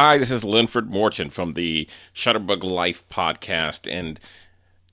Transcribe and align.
Hi, 0.00 0.16
this 0.16 0.30
is 0.30 0.44
Linford 0.44 0.92
Morton 0.92 1.28
from 1.28 1.54
the 1.54 1.88
Shutterbug 2.14 2.62
Life 2.62 3.02
podcast, 3.08 3.92
and 3.92 4.20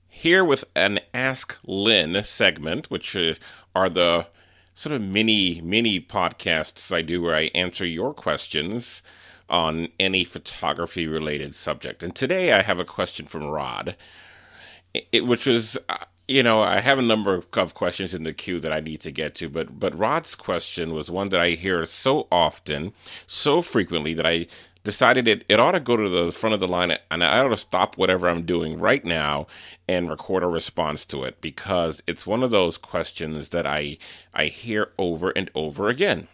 here 0.08 0.44
with 0.44 0.64
an 0.74 0.98
Ask 1.14 1.60
Lyn 1.64 2.24
segment, 2.24 2.90
which 2.90 3.14
uh, 3.14 3.34
are 3.72 3.88
the 3.88 4.26
sort 4.74 4.96
of 4.96 5.02
mini 5.02 5.60
mini 5.60 6.00
podcasts 6.00 6.92
I 6.92 7.02
do 7.02 7.22
where 7.22 7.36
I 7.36 7.52
answer 7.54 7.86
your 7.86 8.14
questions 8.14 9.04
on 9.48 9.86
any 10.00 10.24
photography 10.24 11.06
related 11.06 11.54
subject. 11.54 12.02
And 12.02 12.12
today 12.12 12.52
I 12.52 12.62
have 12.62 12.80
a 12.80 12.84
question 12.84 13.26
from 13.26 13.44
Rod, 13.46 13.94
which 15.22 15.46
was. 15.46 15.78
Uh, 15.88 15.98
you 16.28 16.42
know, 16.42 16.60
I 16.60 16.80
have 16.80 16.98
a 16.98 17.02
number 17.02 17.44
of 17.52 17.74
questions 17.74 18.12
in 18.12 18.24
the 18.24 18.32
queue 18.32 18.58
that 18.58 18.72
I 18.72 18.80
need 18.80 19.00
to 19.02 19.12
get 19.12 19.36
to, 19.36 19.48
but 19.48 19.78
but 19.78 19.96
Rod's 19.96 20.34
question 20.34 20.92
was 20.92 21.08
one 21.08 21.28
that 21.28 21.40
I 21.40 21.50
hear 21.50 21.84
so 21.84 22.26
often, 22.32 22.92
so 23.28 23.62
frequently 23.62 24.12
that 24.14 24.26
I 24.26 24.48
decided 24.86 25.26
it, 25.26 25.44
it 25.48 25.58
ought 25.58 25.72
to 25.72 25.80
go 25.80 25.96
to 25.96 26.08
the 26.08 26.30
front 26.30 26.54
of 26.54 26.60
the 26.60 26.68
line 26.68 26.96
and 27.10 27.24
I 27.24 27.40
ought 27.40 27.48
to 27.48 27.56
stop 27.56 27.98
whatever 27.98 28.28
I'm 28.28 28.46
doing 28.46 28.78
right 28.78 29.04
now 29.04 29.48
and 29.88 30.08
record 30.08 30.44
a 30.44 30.46
response 30.46 31.04
to 31.06 31.24
it 31.24 31.40
because 31.40 32.02
it's 32.06 32.26
one 32.26 32.44
of 32.44 32.52
those 32.52 32.78
questions 32.78 33.50
that 33.50 33.66
I 33.66 33.98
I 34.32 34.46
hear 34.46 34.92
over 34.96 35.30
and 35.30 35.50
over 35.56 35.88
again. 35.88 36.28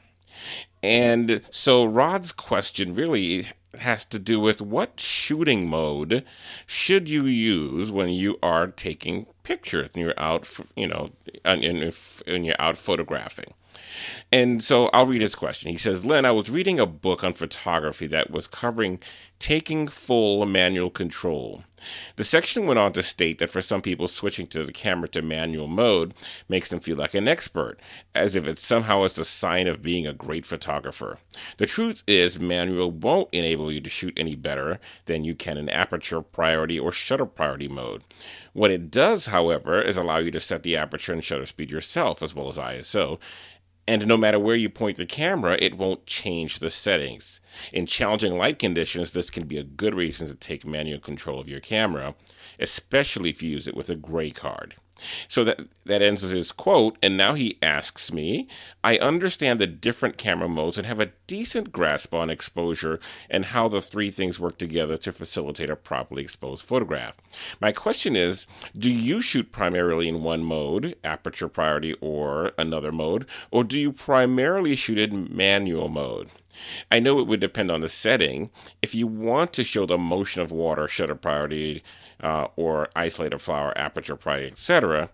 And 0.82 1.40
so 1.50 1.84
Rod's 1.84 2.30
question 2.30 2.94
really 2.94 3.48
has 3.78 4.04
to 4.04 4.18
do 4.18 4.38
with 4.38 4.60
what 4.60 5.00
shooting 5.00 5.66
mode 5.66 6.22
should 6.66 7.08
you 7.08 7.24
use 7.24 7.90
when 7.90 8.10
you 8.10 8.38
are 8.42 8.66
taking 8.66 9.26
pictures 9.44 9.88
and 9.94 10.02
you're 10.02 10.20
out, 10.20 10.46
you 10.76 10.86
know, 10.86 11.10
and, 11.42 11.64
and 12.26 12.46
you're 12.46 12.60
out 12.60 12.76
photographing. 12.76 13.54
And 14.30 14.62
so 14.62 14.86
I'll 14.92 15.06
read 15.06 15.22
his 15.22 15.34
question. 15.34 15.70
He 15.70 15.78
says, 15.78 16.04
Len, 16.04 16.24
I 16.24 16.32
was 16.32 16.50
reading 16.50 16.80
a 16.80 16.86
book 16.86 17.22
on 17.22 17.34
photography 17.34 18.06
that 18.08 18.30
was 18.30 18.46
covering 18.46 19.00
taking 19.38 19.88
full 19.88 20.46
manual 20.46 20.88
control. 20.88 21.64
The 22.14 22.22
section 22.22 22.66
went 22.66 22.78
on 22.78 22.92
to 22.92 23.02
state 23.02 23.38
that 23.38 23.50
for 23.50 23.60
some 23.60 23.82
people, 23.82 24.06
switching 24.06 24.46
to 24.48 24.64
the 24.64 24.72
camera 24.72 25.08
to 25.08 25.20
manual 25.20 25.66
mode 25.66 26.14
makes 26.48 26.68
them 26.68 26.78
feel 26.78 26.96
like 26.96 27.14
an 27.14 27.26
expert, 27.26 27.78
as 28.14 28.36
if 28.36 28.46
it 28.46 28.60
somehow 28.60 29.02
is 29.02 29.18
a 29.18 29.24
sign 29.24 29.66
of 29.66 29.82
being 29.82 30.06
a 30.06 30.12
great 30.12 30.46
photographer. 30.46 31.18
The 31.56 31.66
truth 31.66 32.04
is, 32.06 32.38
manual 32.38 32.92
won't 32.92 33.30
enable 33.32 33.72
you 33.72 33.80
to 33.80 33.90
shoot 33.90 34.14
any 34.16 34.36
better 34.36 34.78
than 35.06 35.24
you 35.24 35.34
can 35.34 35.58
in 35.58 35.68
aperture 35.68 36.22
priority 36.22 36.78
or 36.78 36.92
shutter 36.92 37.26
priority 37.26 37.66
mode. 37.66 38.04
What 38.52 38.70
it 38.70 38.90
does, 38.90 39.26
however, 39.26 39.82
is 39.82 39.96
allow 39.96 40.18
you 40.18 40.30
to 40.30 40.40
set 40.40 40.62
the 40.62 40.76
aperture 40.76 41.12
and 41.12 41.24
shutter 41.24 41.46
speed 41.46 41.72
yourself, 41.72 42.22
as 42.22 42.32
well 42.32 42.48
as 42.48 42.58
ISO, 42.58 43.18
and 43.86 44.06
no 44.06 44.16
matter 44.16 44.38
where 44.38 44.56
you 44.56 44.68
point 44.68 44.96
the 44.96 45.06
camera, 45.06 45.56
it 45.60 45.76
won't 45.76 46.06
change 46.06 46.58
the 46.58 46.70
settings. 46.70 47.40
In 47.72 47.86
challenging 47.86 48.38
light 48.38 48.58
conditions, 48.58 49.12
this 49.12 49.30
can 49.30 49.46
be 49.46 49.58
a 49.58 49.64
good 49.64 49.94
reason 49.94 50.28
to 50.28 50.34
take 50.34 50.64
manual 50.64 51.00
control 51.00 51.40
of 51.40 51.48
your 51.48 51.60
camera, 51.60 52.14
especially 52.60 53.30
if 53.30 53.42
you 53.42 53.50
use 53.50 53.66
it 53.66 53.76
with 53.76 53.90
a 53.90 53.96
gray 53.96 54.30
card. 54.30 54.76
So 55.28 55.44
that 55.44 55.60
that 55.84 56.02
ends 56.02 56.22
his 56.22 56.52
quote, 56.52 56.96
and 57.02 57.16
now 57.16 57.34
he 57.34 57.58
asks 57.60 58.12
me, 58.12 58.48
I 58.84 58.96
understand 58.98 59.58
the 59.58 59.66
different 59.66 60.16
camera 60.16 60.48
modes 60.48 60.78
and 60.78 60.86
have 60.86 61.00
a 61.00 61.12
decent 61.26 61.72
grasp 61.72 62.14
on 62.14 62.30
exposure 62.30 63.00
and 63.28 63.46
how 63.46 63.68
the 63.68 63.82
three 63.82 64.10
things 64.10 64.38
work 64.38 64.58
together 64.58 64.96
to 64.98 65.12
facilitate 65.12 65.70
a 65.70 65.76
properly 65.76 66.22
exposed 66.22 66.64
photograph. 66.64 67.16
My 67.60 67.72
question 67.72 68.14
is, 68.14 68.46
do 68.76 68.92
you 68.92 69.20
shoot 69.22 69.52
primarily 69.52 70.08
in 70.08 70.22
one 70.22 70.44
mode, 70.44 70.96
aperture 71.02 71.48
priority 71.48 71.94
or 72.00 72.52
another 72.56 72.92
mode, 72.92 73.26
or 73.50 73.64
do 73.64 73.78
you 73.78 73.92
primarily 73.92 74.76
shoot 74.76 74.98
in 74.98 75.34
manual 75.34 75.88
mode? 75.88 76.30
I 76.90 76.98
know 76.98 77.18
it 77.18 77.26
would 77.26 77.40
depend 77.40 77.70
on 77.70 77.80
the 77.80 77.88
setting. 77.88 78.50
If 78.82 78.94
you 78.94 79.06
want 79.06 79.52
to 79.54 79.64
show 79.64 79.86
the 79.86 79.98
motion 79.98 80.42
of 80.42 80.52
water, 80.52 80.86
shutter 80.86 81.14
priority, 81.14 81.82
uh, 82.22 82.48
or 82.56 82.88
isolated 82.94 83.38
flower, 83.38 83.76
aperture 83.76 84.16
priority, 84.16 84.48
etc., 84.48 85.10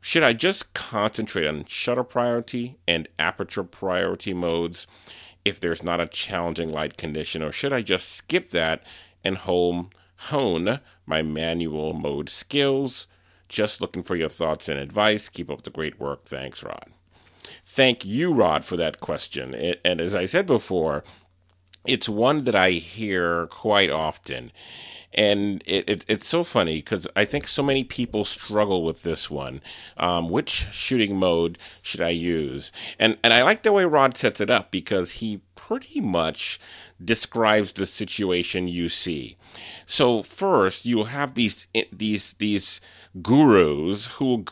should 0.00 0.22
I 0.22 0.32
just 0.32 0.74
concentrate 0.74 1.46
on 1.46 1.64
shutter 1.66 2.04
priority 2.04 2.78
and 2.86 3.08
aperture 3.18 3.64
priority 3.64 4.32
modes 4.32 4.86
if 5.44 5.58
there's 5.58 5.82
not 5.82 6.00
a 6.00 6.06
challenging 6.06 6.70
light 6.70 6.96
condition, 6.96 7.42
or 7.42 7.52
should 7.52 7.72
I 7.72 7.82
just 7.82 8.12
skip 8.12 8.50
that 8.50 8.82
and 9.24 9.38
home, 9.38 9.90
hone 10.16 10.80
my 11.06 11.22
manual 11.22 11.94
mode 11.94 12.28
skills? 12.28 13.06
Just 13.48 13.80
looking 13.80 14.02
for 14.02 14.14
your 14.14 14.28
thoughts 14.28 14.68
and 14.68 14.78
advice. 14.78 15.28
Keep 15.28 15.50
up 15.50 15.62
the 15.62 15.70
great 15.70 15.98
work. 15.98 16.26
Thanks, 16.26 16.62
Rod. 16.62 16.90
Thank 17.64 18.04
you, 18.04 18.32
Rod, 18.32 18.64
for 18.64 18.76
that 18.76 19.00
question. 19.00 19.54
It, 19.54 19.80
and 19.84 20.00
as 20.00 20.14
I 20.14 20.26
said 20.26 20.46
before, 20.46 21.02
it's 21.86 22.08
one 22.08 22.44
that 22.44 22.54
I 22.54 22.72
hear 22.72 23.46
quite 23.46 23.90
often 23.90 24.52
and 25.14 25.62
it, 25.66 25.88
it, 25.88 26.04
it's 26.08 26.26
so 26.26 26.44
funny 26.44 26.76
because 26.76 27.06
I 27.16 27.24
think 27.24 27.48
so 27.48 27.62
many 27.62 27.82
people 27.82 28.24
struggle 28.24 28.84
with 28.84 29.02
this 29.02 29.30
one. 29.30 29.62
Um, 29.96 30.28
which 30.28 30.66
shooting 30.70 31.16
mode 31.16 31.58
should 31.82 32.00
I 32.02 32.10
use? 32.10 32.70
And 32.98 33.16
and 33.24 33.32
I 33.32 33.42
like 33.42 33.62
the 33.62 33.72
way 33.72 33.84
Rod 33.84 34.16
sets 34.16 34.40
it 34.40 34.50
up 34.50 34.70
because 34.70 35.12
he 35.12 35.40
pretty 35.54 36.00
much 36.00 36.60
describes 37.02 37.72
the 37.72 37.86
situation 37.86 38.68
you 38.68 38.88
see. 38.88 39.36
So 39.86 40.22
first, 40.22 40.84
you'll 40.84 41.06
have 41.06 41.34
these 41.34 41.68
these 41.92 42.34
these 42.34 42.80
gurus 43.22 44.06
who 44.06 44.44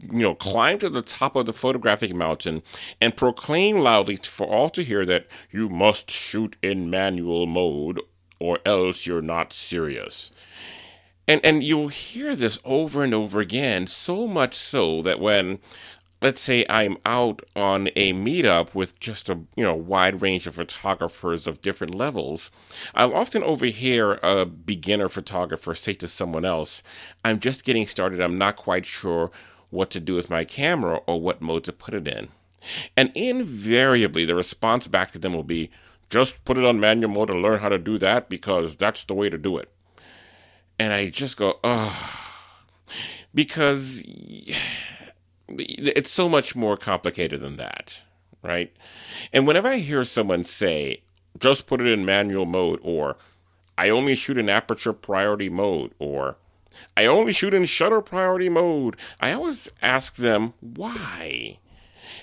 you 0.00 0.20
know, 0.20 0.34
climb 0.34 0.78
to 0.78 0.88
the 0.88 1.02
top 1.02 1.34
of 1.34 1.46
the 1.46 1.52
photographic 1.52 2.14
mountain 2.14 2.62
and 3.00 3.16
proclaim 3.16 3.78
loudly 3.78 4.16
for 4.16 4.46
all 4.46 4.70
to 4.70 4.84
hear 4.84 5.04
that 5.04 5.26
you 5.50 5.68
must 5.68 6.10
shoot 6.10 6.56
in 6.62 6.90
manual 6.90 7.46
mode 7.46 8.00
or 8.44 8.58
else 8.66 9.06
you're 9.06 9.22
not 9.22 9.54
serious. 9.54 10.30
And 11.26 11.40
and 11.42 11.62
you'll 11.62 11.88
hear 11.88 12.36
this 12.36 12.58
over 12.62 13.02
and 13.02 13.14
over 13.14 13.40
again, 13.40 13.86
so 13.86 14.26
much 14.26 14.54
so 14.54 15.00
that 15.00 15.18
when 15.18 15.60
let's 16.20 16.40
say 16.40 16.66
I'm 16.68 16.98
out 17.06 17.40
on 17.56 17.88
a 17.96 18.12
meetup 18.12 18.74
with 18.74 19.00
just 19.00 19.30
a 19.30 19.40
you 19.56 19.64
know 19.64 19.74
wide 19.74 20.20
range 20.20 20.46
of 20.46 20.56
photographers 20.56 21.46
of 21.46 21.62
different 21.62 21.94
levels, 21.94 22.50
I'll 22.94 23.14
often 23.14 23.42
overhear 23.42 24.18
a 24.22 24.44
beginner 24.44 25.08
photographer 25.08 25.74
say 25.74 25.94
to 25.94 26.08
someone 26.08 26.44
else, 26.44 26.82
"I'm 27.24 27.38
just 27.40 27.64
getting 27.64 27.86
started. 27.86 28.20
I'm 28.20 28.36
not 28.36 28.56
quite 28.56 28.84
sure 28.84 29.30
what 29.70 29.90
to 29.92 30.00
do 30.00 30.14
with 30.14 30.28
my 30.28 30.44
camera 30.44 31.00
or 31.06 31.18
what 31.18 31.40
mode 31.40 31.64
to 31.64 31.72
put 31.72 31.94
it 31.94 32.06
in." 32.06 32.28
And 32.94 33.10
invariably, 33.14 34.26
the 34.26 34.34
response 34.34 34.88
back 34.88 35.12
to 35.12 35.18
them 35.18 35.32
will 35.32 35.42
be, 35.44 35.70
just 36.10 36.44
put 36.44 36.58
it 36.58 36.64
on 36.64 36.80
manual 36.80 37.12
mode 37.12 37.30
and 37.30 37.42
learn 37.42 37.60
how 37.60 37.68
to 37.68 37.78
do 37.78 37.98
that 37.98 38.28
because 38.28 38.76
that's 38.76 39.04
the 39.04 39.14
way 39.14 39.28
to 39.30 39.38
do 39.38 39.56
it. 39.58 39.70
And 40.78 40.92
I 40.92 41.08
just 41.08 41.36
go, 41.36 41.58
oh, 41.62 42.20
because 43.34 44.02
it's 45.48 46.10
so 46.10 46.28
much 46.28 46.56
more 46.56 46.76
complicated 46.76 47.40
than 47.40 47.56
that, 47.56 48.02
right? 48.42 48.74
And 49.32 49.46
whenever 49.46 49.68
I 49.68 49.76
hear 49.76 50.04
someone 50.04 50.44
say, 50.44 51.02
just 51.38 51.66
put 51.66 51.80
it 51.80 51.86
in 51.86 52.04
manual 52.04 52.46
mode, 52.46 52.80
or 52.82 53.16
I 53.76 53.88
only 53.88 54.14
shoot 54.14 54.38
in 54.38 54.48
aperture 54.48 54.92
priority 54.92 55.48
mode, 55.48 55.92
or 55.98 56.36
I 56.96 57.06
only 57.06 57.32
shoot 57.32 57.54
in 57.54 57.64
shutter 57.66 58.00
priority 58.00 58.48
mode, 58.48 58.96
I 59.20 59.32
always 59.32 59.70
ask 59.82 60.16
them, 60.16 60.54
why? 60.60 61.58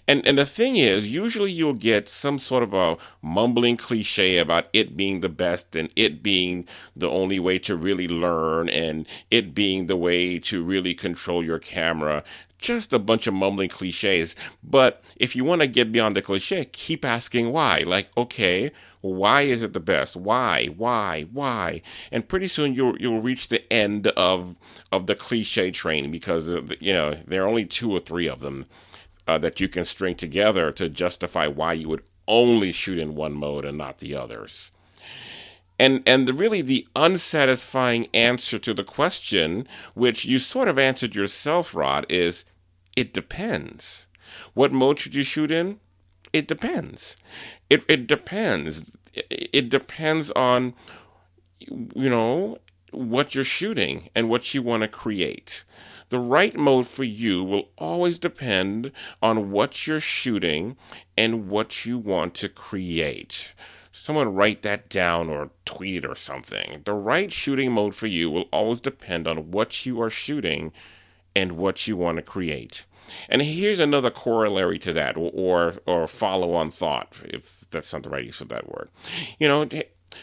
And 0.07 0.25
and 0.25 0.37
the 0.37 0.45
thing 0.45 0.75
is, 0.75 1.11
usually 1.11 1.51
you'll 1.51 1.73
get 1.73 2.09
some 2.09 2.39
sort 2.39 2.63
of 2.63 2.73
a 2.73 2.97
mumbling 3.21 3.77
cliche 3.77 4.37
about 4.37 4.67
it 4.73 4.97
being 4.97 5.21
the 5.21 5.29
best 5.29 5.75
and 5.75 5.89
it 5.95 6.23
being 6.23 6.65
the 6.95 7.09
only 7.09 7.39
way 7.39 7.59
to 7.59 7.75
really 7.75 8.07
learn 8.07 8.69
and 8.69 9.07
it 9.29 9.53
being 9.53 9.87
the 9.87 9.97
way 9.97 10.39
to 10.39 10.63
really 10.63 10.93
control 10.93 11.43
your 11.43 11.59
camera. 11.59 12.23
Just 12.57 12.93
a 12.93 12.99
bunch 12.99 13.25
of 13.25 13.33
mumbling 13.33 13.69
cliches. 13.69 14.35
But 14.63 15.03
if 15.15 15.35
you 15.35 15.43
want 15.43 15.61
to 15.61 15.67
get 15.67 15.91
beyond 15.91 16.15
the 16.15 16.21
cliche, 16.21 16.65
keep 16.65 17.03
asking 17.03 17.51
why. 17.51 17.79
Like, 17.79 18.09
okay, 18.15 18.71
why 19.01 19.41
is 19.41 19.63
it 19.63 19.73
the 19.73 19.79
best? 19.79 20.15
Why? 20.15 20.67
Why? 20.67 21.25
Why? 21.31 21.81
And 22.11 22.27
pretty 22.27 22.47
soon 22.47 22.75
you'll 22.75 22.97
you'll 22.99 23.21
reach 23.21 23.47
the 23.47 23.71
end 23.73 24.07
of 24.07 24.55
of 24.91 25.07
the 25.07 25.15
cliche 25.15 25.71
train 25.71 26.11
because 26.11 26.49
you 26.79 26.93
know 26.93 27.15
there 27.27 27.43
are 27.43 27.47
only 27.47 27.65
two 27.65 27.91
or 27.91 27.99
three 27.99 28.27
of 28.27 28.41
them 28.41 28.65
uh, 29.31 29.37
that 29.37 29.61
you 29.61 29.69
can 29.69 29.85
string 29.85 30.15
together 30.15 30.71
to 30.73 30.89
justify 30.89 31.47
why 31.47 31.71
you 31.71 31.87
would 31.87 32.03
only 32.27 32.73
shoot 32.73 32.97
in 32.97 33.15
one 33.15 33.33
mode 33.33 33.63
and 33.63 33.77
not 33.77 33.99
the 33.99 34.13
others. 34.13 34.71
And, 35.79 36.03
and 36.05 36.27
the, 36.27 36.33
really 36.33 36.61
the 36.61 36.85
unsatisfying 36.95 38.07
answer 38.13 38.59
to 38.59 38.73
the 38.73 38.83
question, 38.83 39.67
which 39.93 40.25
you 40.25 40.37
sort 40.37 40.67
of 40.67 40.77
answered 40.77 41.15
yourself, 41.15 41.73
Rod, 41.73 42.05
is 42.09 42.43
it 42.97 43.13
depends. 43.13 44.07
What 44.53 44.73
mode 44.73 44.99
should 44.99 45.15
you 45.15 45.23
shoot 45.23 45.49
in? 45.49 45.79
It 46.33 46.47
depends. 46.47 47.15
It, 47.69 47.83
it 47.87 48.07
depends. 48.07 48.91
It, 49.13 49.49
it 49.53 49.69
depends 49.69 50.29
on, 50.31 50.73
you 51.59 52.09
know, 52.09 52.57
what 52.91 53.33
you're 53.33 53.45
shooting 53.45 54.09
and 54.13 54.29
what 54.29 54.53
you 54.53 54.61
want 54.61 54.83
to 54.83 54.89
create. 54.89 55.63
The 56.11 56.19
right 56.19 56.57
mode 56.57 56.89
for 56.89 57.05
you 57.05 57.41
will 57.41 57.69
always 57.77 58.19
depend 58.19 58.91
on 59.21 59.49
what 59.49 59.87
you're 59.87 60.01
shooting 60.01 60.75
and 61.17 61.47
what 61.47 61.85
you 61.85 61.97
want 61.97 62.35
to 62.35 62.49
create. 62.49 63.53
someone 63.91 64.33
write 64.33 64.61
that 64.63 64.89
down 64.89 65.29
or 65.29 65.51
tweet 65.65 66.03
it 66.03 66.05
or 66.05 66.15
something. 66.15 66.81
The 66.85 66.93
right 66.93 67.31
shooting 67.31 67.71
mode 67.71 67.93
for 67.95 68.07
you 68.07 68.29
will 68.31 68.47
always 68.51 68.81
depend 68.81 69.27
on 69.27 69.51
what 69.51 69.85
you 69.85 70.01
are 70.01 70.09
shooting 70.09 70.71
and 71.35 71.53
what 71.53 71.87
you 71.87 71.97
want 71.97 72.17
to 72.17 72.23
create. 72.23 72.85
And 73.29 73.41
here's 73.41 73.79
another 73.79 74.09
corollary 74.09 74.79
to 74.79 74.93
that, 74.93 75.17
or 75.17 75.75
or 75.85 76.07
follow 76.07 76.53
on 76.53 76.71
thought, 76.71 77.15
if 77.25 77.65
that's 77.71 77.91
not 77.91 78.03
the 78.03 78.09
right 78.09 78.25
use 78.25 78.41
of 78.41 78.49
that 78.49 78.69
word. 78.69 78.89
You 79.39 79.47
know, 79.47 79.67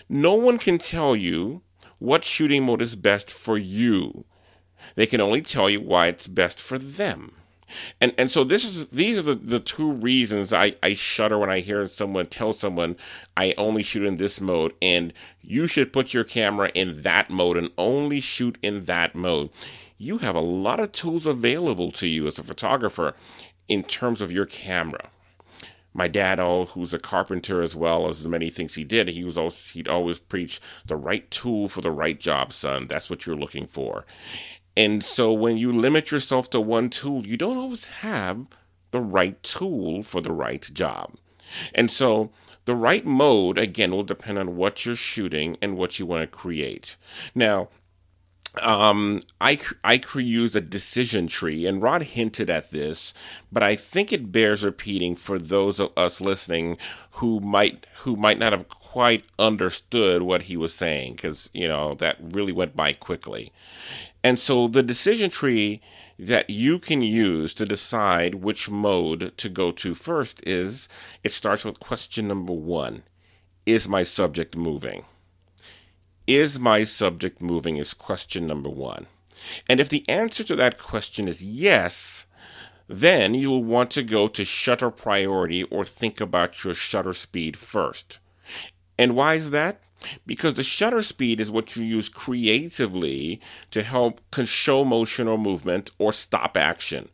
no 0.08 0.34
one 0.34 0.58
can 0.58 0.78
tell 0.78 1.14
you 1.14 1.62
what 1.98 2.24
shooting 2.24 2.64
mode 2.64 2.82
is 2.82 2.96
best 2.96 3.32
for 3.32 3.58
you. 3.58 4.24
They 4.94 5.06
can 5.06 5.20
only 5.20 5.42
tell 5.42 5.68
you 5.68 5.80
why 5.80 6.08
it's 6.08 6.26
best 6.26 6.60
for 6.60 6.78
them. 6.78 7.32
And 8.00 8.14
and 8.16 8.30
so 8.30 8.44
this 8.44 8.64
is 8.64 8.88
these 8.88 9.18
are 9.18 9.22
the, 9.22 9.34
the 9.34 9.60
two 9.60 9.90
reasons 9.92 10.52
I, 10.52 10.74
I 10.82 10.94
shudder 10.94 11.38
when 11.38 11.50
I 11.50 11.60
hear 11.60 11.86
someone 11.86 12.26
tell 12.26 12.52
someone 12.52 12.96
I 13.36 13.54
only 13.58 13.82
shoot 13.82 14.06
in 14.06 14.16
this 14.16 14.40
mode 14.40 14.72
and 14.80 15.12
you 15.42 15.66
should 15.66 15.92
put 15.92 16.14
your 16.14 16.24
camera 16.24 16.70
in 16.74 17.02
that 17.02 17.30
mode 17.30 17.56
and 17.56 17.70
only 17.76 18.20
shoot 18.20 18.58
in 18.62 18.86
that 18.86 19.14
mode. 19.14 19.50
You 19.98 20.18
have 20.18 20.36
a 20.36 20.40
lot 20.40 20.80
of 20.80 20.92
tools 20.92 21.26
available 21.26 21.90
to 21.92 22.06
you 22.06 22.26
as 22.26 22.38
a 22.38 22.44
photographer 22.44 23.14
in 23.68 23.82
terms 23.82 24.22
of 24.22 24.32
your 24.32 24.46
camera. 24.46 25.10
My 25.92 26.06
dad, 26.06 26.38
oh, 26.38 26.66
who's 26.66 26.94
a 26.94 26.98
carpenter 26.98 27.60
as 27.60 27.74
well 27.74 28.06
as 28.06 28.26
many 28.26 28.50
things 28.50 28.74
he 28.74 28.84
did, 28.84 29.08
he 29.08 29.24
was 29.24 29.36
always 29.36 29.70
he'd 29.70 29.88
always 29.88 30.18
preach 30.18 30.60
the 30.86 30.96
right 30.96 31.28
tool 31.30 31.68
for 31.68 31.80
the 31.80 31.90
right 31.90 32.18
job, 32.20 32.52
son. 32.52 32.86
That's 32.86 33.10
what 33.10 33.26
you're 33.26 33.36
looking 33.36 33.66
for. 33.66 34.06
And 34.78 35.02
so 35.02 35.32
when 35.32 35.56
you 35.56 35.72
limit 35.72 36.12
yourself 36.12 36.48
to 36.50 36.60
one 36.60 36.88
tool, 36.88 37.26
you 37.26 37.36
don't 37.36 37.56
always 37.56 37.88
have 37.88 38.46
the 38.92 39.00
right 39.00 39.42
tool 39.42 40.04
for 40.04 40.20
the 40.20 40.30
right 40.30 40.70
job. 40.72 41.16
And 41.74 41.90
so 41.90 42.30
the 42.64 42.76
right 42.76 43.04
mode, 43.04 43.58
again, 43.58 43.90
will 43.90 44.04
depend 44.04 44.38
on 44.38 44.54
what 44.54 44.86
you're 44.86 44.94
shooting 44.94 45.56
and 45.60 45.76
what 45.76 45.98
you 45.98 46.06
want 46.06 46.22
to 46.22 46.28
create. 46.28 46.96
Now, 47.34 47.70
um, 48.62 49.20
I 49.40 49.58
I 49.82 50.00
use 50.14 50.54
a 50.54 50.60
decision 50.60 51.26
tree, 51.26 51.66
and 51.66 51.82
Rod 51.82 52.02
hinted 52.02 52.48
at 52.48 52.70
this, 52.70 53.12
but 53.50 53.64
I 53.64 53.74
think 53.74 54.12
it 54.12 54.30
bears 54.30 54.62
repeating 54.62 55.16
for 55.16 55.38
those 55.40 55.80
of 55.80 55.90
us 55.96 56.20
listening 56.20 56.78
who 57.12 57.40
might 57.40 57.86
who 57.98 58.16
might 58.16 58.38
not 58.38 58.52
have 58.52 58.68
quite 58.92 59.22
understood 59.38 60.22
what 60.22 60.44
he 60.44 60.56
was 60.56 60.74
saying, 60.74 61.12
because 61.12 61.50
you 61.52 61.68
know 61.68 61.92
that 61.94 62.16
really 62.20 62.52
went 62.52 62.74
by 62.74 62.94
quickly. 62.94 63.52
And 64.24 64.38
so 64.38 64.66
the 64.66 64.82
decision 64.82 65.28
tree 65.28 65.82
that 66.18 66.48
you 66.48 66.78
can 66.78 67.02
use 67.02 67.52
to 67.54 67.66
decide 67.66 68.36
which 68.36 68.70
mode 68.70 69.36
to 69.36 69.48
go 69.50 69.70
to 69.72 69.94
first 69.94 70.42
is 70.46 70.88
it 71.22 71.32
starts 71.32 71.66
with 71.66 71.78
question 71.80 72.26
number 72.28 72.54
one 72.54 73.02
Is 73.66 73.90
my 73.90 74.04
subject 74.04 74.56
moving? 74.56 75.04
Is 76.26 76.58
my 76.58 76.84
subject 76.84 77.42
moving? 77.42 77.76
Is 77.76 77.92
question 77.92 78.46
number 78.46 78.70
one. 78.70 79.06
And 79.68 79.80
if 79.80 79.90
the 79.90 80.08
answer 80.08 80.44
to 80.44 80.56
that 80.56 80.78
question 80.78 81.28
is 81.28 81.42
yes, 81.44 82.24
then 82.88 83.34
you'll 83.34 83.64
want 83.64 83.90
to 83.90 84.02
go 84.02 84.28
to 84.28 84.46
shutter 84.46 84.90
priority 84.90 85.62
or 85.64 85.84
think 85.84 86.22
about 86.22 86.64
your 86.64 86.74
shutter 86.74 87.12
speed 87.12 87.58
first. 87.58 88.18
And 88.98 89.14
why 89.14 89.34
is 89.34 89.50
that? 89.50 89.86
Because 90.26 90.54
the 90.54 90.62
shutter 90.62 91.02
speed 91.02 91.40
is 91.40 91.50
what 91.50 91.76
you 91.76 91.84
use 91.84 92.08
creatively 92.08 93.40
to 93.70 93.82
help 93.82 94.20
show 94.44 94.84
motion 94.84 95.28
or 95.28 95.38
movement 95.38 95.90
or 95.98 96.12
stop 96.12 96.56
action. 96.56 97.08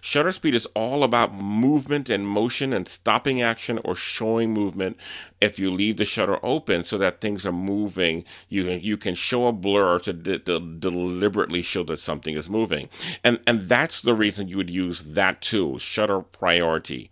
Shutter 0.00 0.32
speed 0.32 0.54
is 0.54 0.66
all 0.74 1.04
about 1.04 1.34
movement 1.34 2.08
and 2.08 2.26
motion 2.26 2.72
and 2.72 2.88
stopping 2.88 3.42
action 3.42 3.80
or 3.84 3.94
showing 3.94 4.52
movement 4.52 4.96
if 5.40 5.58
you 5.58 5.70
leave 5.70 5.96
the 5.96 6.04
shutter 6.04 6.38
open 6.42 6.84
so 6.84 6.98
that 6.98 7.20
things 7.20 7.46
are 7.46 7.52
moving. 7.52 8.24
You 8.48 8.64
can, 8.64 8.80
you 8.80 8.96
can 8.96 9.14
show 9.14 9.46
a 9.46 9.52
blur 9.52 9.98
to, 10.00 10.12
de- 10.12 10.38
to 10.40 10.60
deliberately 10.60 11.62
show 11.62 11.82
that 11.84 11.98
something 11.98 12.34
is 12.34 12.50
moving. 12.50 12.88
And, 13.24 13.40
and 13.46 13.68
that's 13.68 14.02
the 14.02 14.14
reason 14.14 14.48
you 14.48 14.56
would 14.56 14.70
use 14.70 15.02
that 15.02 15.40
tool, 15.40 15.78
shutter 15.78 16.20
priority. 16.20 17.10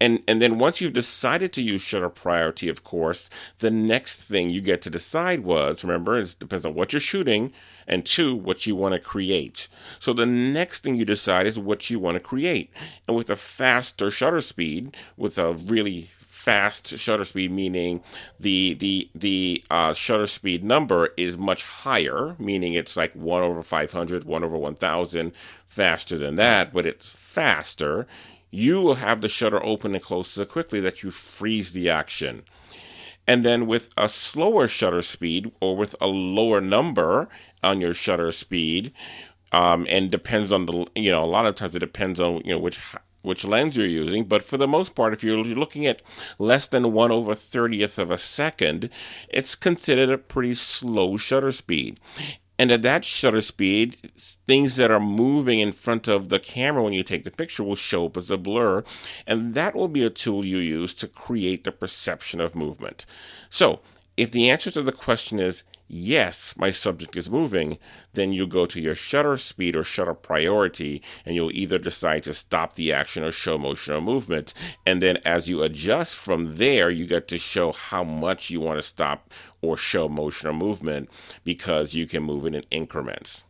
And, 0.00 0.22
and 0.26 0.40
then 0.42 0.58
once 0.58 0.80
you've 0.80 0.92
decided 0.92 1.52
to 1.54 1.62
use 1.62 1.82
shutter 1.82 2.08
priority, 2.08 2.68
of 2.68 2.84
course, 2.84 3.30
the 3.58 3.70
next 3.70 4.24
thing 4.24 4.50
you 4.50 4.60
get 4.60 4.82
to 4.82 4.90
decide 4.90 5.40
was, 5.40 5.84
remember, 5.84 6.18
it 6.18 6.36
depends 6.38 6.66
on 6.66 6.74
what 6.74 6.92
you're 6.92 7.00
shooting 7.00 7.52
and 7.86 8.04
two, 8.04 8.34
what 8.34 8.66
you 8.66 8.76
want 8.76 8.94
to 8.94 9.00
create. 9.00 9.68
So 9.98 10.12
the 10.12 10.26
next 10.26 10.82
thing 10.82 10.96
you 10.96 11.04
decide 11.04 11.46
is 11.46 11.58
what 11.58 11.90
you 11.90 11.98
want 11.98 12.14
to 12.14 12.20
create. 12.20 12.72
And 13.06 13.16
with 13.16 13.30
a 13.30 13.36
faster 13.36 14.10
shutter 14.10 14.40
speed, 14.40 14.96
with 15.16 15.38
a 15.38 15.54
really 15.54 16.10
fast 16.42 16.98
shutter 16.98 17.24
speed, 17.24 17.52
meaning 17.52 18.02
the 18.40 18.74
the 18.74 19.08
the 19.14 19.62
uh, 19.70 19.92
shutter 19.92 20.26
speed 20.26 20.64
number 20.64 21.10
is 21.16 21.38
much 21.38 21.62
higher, 21.62 22.34
meaning 22.38 22.74
it's 22.74 22.96
like 22.96 23.14
one 23.14 23.42
over 23.42 23.62
500, 23.62 24.24
one 24.24 24.42
over 24.42 24.56
1,000 24.58 25.32
faster 25.66 26.18
than 26.18 26.34
that, 26.36 26.72
but 26.72 26.84
it's 26.84 27.08
faster. 27.08 28.08
You 28.50 28.82
will 28.82 28.96
have 28.96 29.20
the 29.20 29.28
shutter 29.28 29.64
open 29.64 29.94
and 29.94 30.02
close 30.02 30.28
so 30.28 30.44
quickly 30.44 30.80
that 30.80 31.02
you 31.02 31.12
freeze 31.12 31.72
the 31.72 31.88
action. 31.88 32.42
And 33.26 33.44
then 33.44 33.66
with 33.68 33.90
a 33.96 34.08
slower 34.08 34.66
shutter 34.66 35.02
speed 35.02 35.52
or 35.60 35.76
with 35.76 35.94
a 36.00 36.08
lower 36.08 36.60
number 36.60 37.28
on 37.62 37.80
your 37.80 37.94
shutter 37.94 38.32
speed, 38.32 38.92
um, 39.52 39.86
and 39.88 40.10
depends 40.10 40.52
on 40.52 40.66
the 40.66 40.86
you 40.94 41.10
know 41.10 41.24
a 41.24 41.26
lot 41.26 41.46
of 41.46 41.54
times 41.54 41.74
it 41.74 41.80
depends 41.80 42.20
on 42.20 42.42
you 42.44 42.54
know 42.54 42.60
which 42.60 42.78
which 43.22 43.44
lens 43.44 43.76
you're 43.76 43.86
using. 43.86 44.24
But 44.24 44.42
for 44.42 44.56
the 44.56 44.68
most 44.68 44.94
part, 44.94 45.12
if 45.12 45.22
you're 45.22 45.38
looking 45.38 45.86
at 45.86 46.02
less 46.38 46.66
than 46.68 46.92
one 46.92 47.10
over 47.10 47.34
thirtieth 47.34 47.98
of 47.98 48.10
a 48.10 48.18
second, 48.18 48.90
it's 49.28 49.54
considered 49.54 50.10
a 50.10 50.18
pretty 50.18 50.54
slow 50.54 51.16
shutter 51.16 51.52
speed. 51.52 52.00
And 52.58 52.70
at 52.70 52.82
that 52.82 53.04
shutter 53.04 53.40
speed, 53.40 53.96
things 54.46 54.76
that 54.76 54.90
are 54.90 55.00
moving 55.00 55.58
in 55.58 55.72
front 55.72 56.06
of 56.06 56.28
the 56.28 56.38
camera 56.38 56.82
when 56.82 56.92
you 56.92 57.02
take 57.02 57.24
the 57.24 57.30
picture 57.30 57.64
will 57.64 57.74
show 57.74 58.06
up 58.06 58.16
as 58.16 58.30
a 58.30 58.36
blur. 58.36 58.84
And 59.26 59.54
that 59.54 59.74
will 59.74 59.88
be 59.88 60.04
a 60.04 60.10
tool 60.10 60.44
you 60.44 60.58
use 60.58 60.94
to 60.94 61.08
create 61.08 61.64
the 61.64 61.72
perception 61.72 62.40
of 62.40 62.54
movement. 62.54 63.04
So, 63.50 63.80
if 64.16 64.30
the 64.30 64.50
answer 64.50 64.70
to 64.70 64.82
the 64.82 64.92
question 64.92 65.40
is 65.40 65.64
yes, 65.92 66.54
my 66.56 66.70
subject 66.70 67.14
is 67.16 67.30
moving, 67.30 67.78
then 68.14 68.32
you 68.32 68.46
go 68.46 68.66
to 68.66 68.80
your 68.80 68.94
shutter 68.94 69.36
speed 69.36 69.76
or 69.76 69.84
shutter 69.84 70.14
priority, 70.14 71.02
and 71.26 71.36
you'll 71.36 71.52
either 71.52 71.78
decide 71.78 72.24
to 72.24 72.32
stop 72.32 72.74
the 72.74 72.92
action 72.92 73.22
or 73.22 73.30
show 73.30 73.58
motion 73.58 73.94
or 73.94 74.00
movement. 74.00 74.54
And 74.86 75.02
then 75.02 75.18
as 75.24 75.48
you 75.48 75.62
adjust 75.62 76.16
from 76.16 76.56
there, 76.56 76.90
you 76.90 77.06
get 77.06 77.28
to 77.28 77.38
show 77.38 77.72
how 77.72 78.02
much 78.02 78.50
you 78.50 78.60
want 78.60 78.78
to 78.78 78.82
stop 78.82 79.30
or 79.60 79.76
show 79.76 80.08
motion 80.08 80.48
or 80.48 80.54
movement 80.54 81.10
because 81.44 81.94
you 81.94 82.06
can 82.06 82.22
move 82.22 82.46
it 82.46 82.54
in 82.54 82.64
increments. 82.70 83.44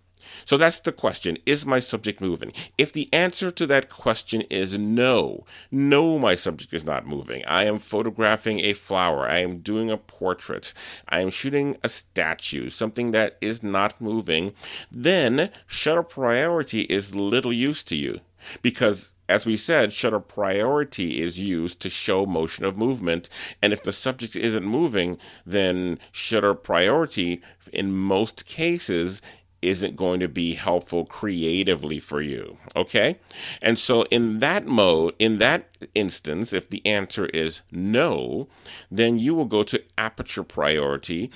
So 0.45 0.57
that's 0.57 0.81
the 0.81 0.93
question 0.93 1.39
Is 1.47 1.67
my 1.67 1.81
subject 1.81 2.21
moving? 2.21 2.53
If 2.79 2.93
the 2.93 3.09
answer 3.12 3.51
to 3.51 3.67
that 3.67 3.89
question 3.89 4.43
is 4.43 4.79
no, 4.79 5.45
no, 5.71 6.19
my 6.19 6.35
subject 6.35 6.73
is 6.73 6.85
not 6.85 7.07
moving. 7.07 7.45
I 7.47 7.65
am 7.65 7.79
photographing 7.79 8.61
a 8.61 8.73
flower. 8.73 9.29
I 9.29 9.39
am 9.39 9.59
doing 9.59 9.91
a 9.91 9.97
portrait. 9.97 10.73
I 11.09 11.21
am 11.21 11.31
shooting 11.31 11.77
a 11.83 11.89
statue, 11.89 12.71
something 12.71 13.12
that 13.12 13.37
is 13.41 13.62
not 13.62 14.01
moving. 14.01 14.55
Then 14.91 15.51
shutter 15.67 16.03
priority 16.03 16.83
is 16.83 17.15
little 17.15 17.53
use 17.53 17.83
to 17.85 17.97
you 17.97 18.21
because 18.61 19.15
as 19.29 19.47
we 19.47 19.57
said, 19.57 19.93
shutter 19.93 20.21
priority 20.21 21.23
is 21.23 21.41
used 21.41 21.81
to 21.81 21.89
show 21.89 22.27
motion 22.27 22.65
of 22.65 22.77
movement. 22.77 23.31
And 23.62 23.73
if 23.73 23.83
the 23.83 23.93
subject 23.93 24.37
isn't 24.37 24.65
moving, 24.65 25.17
then 25.47 25.99
shutter 26.11 26.55
priority, 26.55 27.41
in 27.73 27.97
most 27.97 28.45
cases, 28.45 29.23
isn't 29.62 29.97
going 29.97 30.21
to 30.21 30.28
be 30.28 30.54
helpful 30.54 31.04
creatively 31.07 31.99
for 31.99 32.21
you. 32.21 32.59
Okay? 32.76 33.19
And 33.62 33.78
so, 33.78 34.02
in 34.11 34.40
that 34.40 34.66
mode, 34.66 35.14
in 35.19 35.38
that 35.38 35.69
instance, 35.95 36.52
if 36.52 36.69
the 36.69 36.85
answer 36.85 37.26
is 37.26 37.62
no, 37.71 38.49
then 38.90 39.19
you 39.19 39.35
will 39.35 39.47
go 39.47 39.62
to 39.62 39.83
aperture 39.97 40.45
priority. 40.45 41.31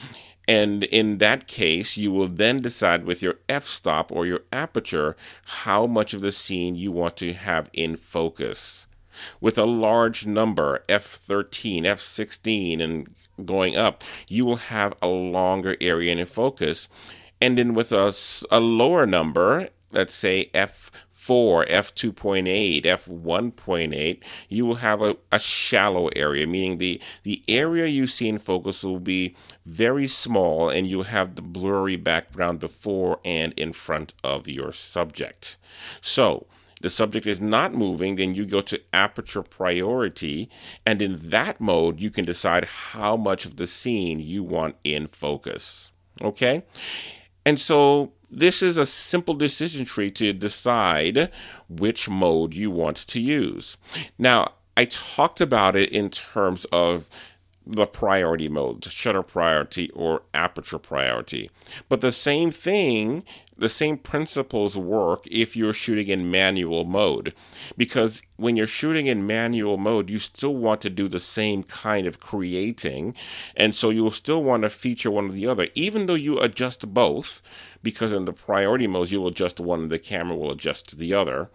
And 0.49 0.85
in 0.85 1.19
that 1.19 1.49
case, 1.49 1.97
you 1.97 2.13
will 2.13 2.29
then 2.29 2.61
decide 2.61 3.05
with 3.05 3.23
your 3.23 3.37
f 3.49 3.65
stop 3.65 4.13
or 4.13 4.27
your 4.27 4.43
aperture 4.53 5.17
how 5.45 5.87
much 5.87 6.15
of 6.15 6.21
the 6.21 6.33
scene 6.33 6.77
you 6.77 6.93
want 6.93 7.17
to 7.19 7.33
have 7.33 7.69
in 7.73 7.97
focus. 7.97 8.87
With 9.41 9.59
a 9.59 9.65
large 9.65 10.27
number, 10.27 10.85
F13, 10.89 11.83
F16, 11.83 12.83
and 12.83 13.09
going 13.47 13.77
up, 13.77 14.05
you 14.29 14.45
will 14.45 14.57
have 14.57 14.95
a 15.01 15.09
longer 15.09 15.77
area 15.81 16.13
in 16.13 16.27
focus 16.27 16.89
then 17.41 17.75
with 17.75 17.93
a, 17.93 18.15
a 18.51 18.61
lower 18.61 19.07
number, 19.07 19.69
let's 19.93 20.15
say 20.15 20.51
F4, 20.55 21.69
F2.8, 21.69 22.85
F1.8, 22.85 24.23
you 24.49 24.67
will 24.67 24.77
have 24.77 25.03
a, 25.03 25.17
a 25.31 25.39
shallow 25.39 26.09
area, 26.09 26.47
meaning 26.47 26.79
the, 26.79 27.01
the 27.25 27.43
area 27.49 27.87
you 27.87 28.07
see 28.07 28.29
in 28.29 28.39
focus 28.39 28.83
will 28.83 29.01
be 29.01 29.37
very 29.65 30.07
small 30.07 30.69
and 30.69 30.87
you 30.87 31.03
have 31.03 31.35
the 31.35 31.43
blurry 31.43 31.97
background 31.97 32.61
before 32.61 33.21
and 33.25 33.53
in 33.55 33.73
front 33.73 34.15
of 34.25 34.49
your 34.49 34.73
subject. 34.73 35.57
So, 36.01 36.47
the 36.83 36.91
subject 36.91 37.27
is 37.27 37.41
not 37.41 37.73
moving, 37.73 38.17
then 38.17 38.35
you 38.35 38.45
go 38.45 38.61
to 38.61 38.81
aperture 38.93 39.43
priority. 39.43 40.51
And 40.85 41.01
in 41.01 41.31
that 41.31 41.59
mode, 41.59 42.01
you 42.01 42.11
can 42.11 42.27
decide 42.27 42.67
how 42.67 43.17
much 43.17 43.47
of 43.47 43.57
the 43.57 43.67
scene 43.67 44.21
you 44.21 44.45
want 44.45 44.77
in 44.85 45.07
focus. 45.07 45.91
Okay? 46.21 46.65
And 47.47 47.61
so 47.61 48.13
this 48.29 48.61
is 48.61 48.77
a 48.77 48.85
simple 48.85 49.35
decision 49.35 49.85
tree 49.85 50.11
to 50.11 50.33
decide 50.33 51.31
which 51.69 52.09
mode 52.09 52.55
you 52.55 52.71
want 52.73 52.97
to 52.97 53.21
use. 53.21 53.79
Now, 54.19 54.49
I 54.77 54.85
talked 54.85 55.41
about 55.41 55.77
it 55.77 55.91
in 55.91 56.11
terms 56.11 56.67
of 56.67 57.09
the 57.65 57.87
priority 57.87 58.49
mode, 58.49 58.85
shutter 58.85 59.23
priority 59.23 59.91
or 59.91 60.23
aperture 60.35 60.79
priority. 60.79 61.51
But 61.89 62.01
the 62.01 62.13
same 62.13 62.51
thing, 62.51 63.25
the 63.59 63.69
same 63.69 63.97
principles 63.97 64.77
work 64.77 65.27
if 65.29 65.57
you're 65.57 65.73
shooting 65.73 66.09
in 66.09 66.31
manual 66.31 66.85
mode. 66.85 67.35
Because 67.77 68.23
when 68.37 68.57
you're 68.57 68.67
shooting 68.67 69.07
in 69.07 69.27
manual 69.27 69.77
mode, 69.77 70.11
you 70.11 70.19
still 70.19 70.55
want 70.55 70.81
to 70.83 70.91
do 70.91 71.09
the 71.09 71.21
same 71.21 71.63
kind 71.63 72.07
of 72.07 72.21
creating. 72.21 73.15
And 73.57 73.75
so 73.75 73.91
you'll 73.91 74.11
still 74.11 74.43
want 74.43 74.63
to 74.63 74.71
feature 74.71 75.11
one 75.11 75.31
or 75.31 75.33
the 75.33 75.47
other, 75.47 75.69
even 75.75 76.07
though 76.07 76.15
you 76.15 76.39
adjust 76.41 76.93
both, 76.93 77.43
because 77.83 78.13
in 78.13 78.25
the 78.25 78.33
priority 78.33 78.87
modes, 78.87 79.13
you'll 79.13 79.29
adjust 79.29 79.61
one, 79.61 79.83
and 79.83 79.91
the 79.93 79.99
camera 79.99 80.37
will 80.37 80.51
adjust 80.51 80.99
the 80.99 81.15
other 81.15 81.51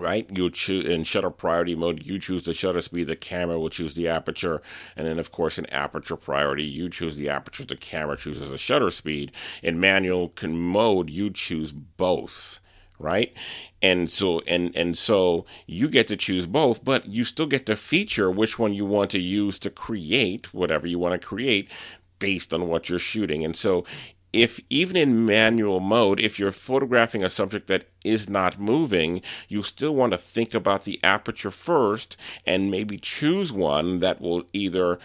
right? 0.00 0.26
You'll 0.30 0.50
choose 0.50 0.84
in 0.84 1.04
shutter 1.04 1.30
priority 1.30 1.74
mode, 1.74 2.04
you 2.04 2.18
choose 2.18 2.44
the 2.44 2.54
shutter 2.54 2.80
speed, 2.80 3.06
the 3.06 3.16
camera 3.16 3.58
will 3.58 3.70
choose 3.70 3.94
the 3.94 4.08
aperture, 4.08 4.62
and 4.96 5.06
then 5.06 5.18
of 5.18 5.30
course 5.30 5.58
in 5.58 5.66
aperture 5.66 6.16
priority, 6.16 6.64
you 6.64 6.88
choose 6.88 7.16
the 7.16 7.28
aperture, 7.28 7.64
the 7.64 7.76
camera 7.76 8.16
chooses 8.16 8.50
the 8.50 8.58
shutter 8.58 8.90
speed. 8.90 9.32
In 9.62 9.78
manual 9.78 10.32
mode, 10.42 11.10
you 11.10 11.30
choose 11.30 11.72
both 11.72 12.60
right 12.98 13.32
and 13.80 14.10
so 14.10 14.40
and 14.40 14.76
and 14.76 14.96
so 14.96 15.46
you 15.66 15.88
get 15.88 16.06
to 16.06 16.16
choose 16.16 16.46
both 16.46 16.84
but 16.84 17.06
you 17.06 17.24
still 17.24 17.46
get 17.46 17.64
to 17.64 17.74
feature 17.74 18.30
which 18.30 18.58
one 18.58 18.74
you 18.74 18.84
want 18.84 19.10
to 19.10 19.18
use 19.18 19.58
to 19.58 19.70
create 19.70 20.52
whatever 20.52 20.86
you 20.86 20.98
want 20.98 21.18
to 21.18 21.26
create 21.26 21.70
based 22.18 22.52
on 22.52 22.68
what 22.68 22.90
you're 22.90 22.98
shooting 22.98 23.42
and 23.42 23.56
so 23.56 23.84
if 24.32 24.60
even 24.70 24.96
in 24.96 25.26
manual 25.26 25.80
mode, 25.80 26.20
if 26.20 26.38
you're 26.38 26.52
photographing 26.52 27.22
a 27.22 27.30
subject 27.30 27.66
that 27.66 27.86
is 28.04 28.28
not 28.28 28.60
moving, 28.60 29.22
you 29.48 29.62
still 29.62 29.94
want 29.94 30.12
to 30.12 30.18
think 30.18 30.54
about 30.54 30.84
the 30.84 31.00
aperture 31.02 31.50
first 31.50 32.16
and 32.46 32.70
maybe 32.70 32.96
choose 32.96 33.52
one 33.52 34.00
that 34.00 34.20
will 34.20 34.44
either 34.52 34.98